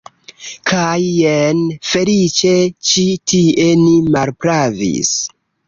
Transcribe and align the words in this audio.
Kaj 0.69 1.01
jen, 1.07 1.59
feliĉe, 1.91 2.55
ĉi 2.91 3.05
tie 3.33 3.69
ni 3.85 3.95
malpravis. 4.19 5.17